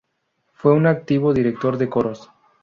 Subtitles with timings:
[0.53, 2.31] Fue un activo director de coros.